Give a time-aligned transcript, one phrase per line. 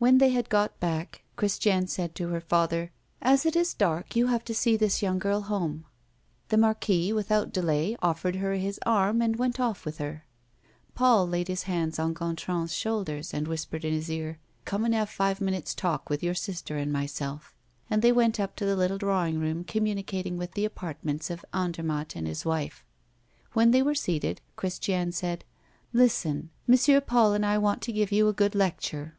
[0.00, 4.28] When they had got back, Christiane said to her father: "As it is dark, you
[4.28, 5.86] have to see this young girl home."
[6.50, 10.24] The Marquis, without delay, offered her his arm, and went off with her.
[10.94, 15.10] Paul laid his hands on Gontran's shoulders, and whispered in his ear: "Come and have
[15.10, 17.52] five minutes' talk with your sister and myself."
[17.90, 22.14] And they went up to the little drawing room communicating with the apartments of Andermatt
[22.14, 22.84] and his wife.
[23.52, 25.44] When they were seated, Christiane said:
[25.92, 26.50] "Listen!
[26.68, 27.00] M.
[27.02, 29.16] Paul and I want to give you a good lecture."